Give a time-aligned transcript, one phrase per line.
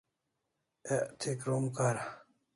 [0.95, 2.05] Ek thi krom kara